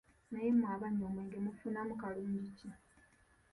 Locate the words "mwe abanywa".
0.55-1.03